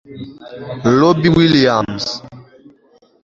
[0.97, 2.05] robbie williams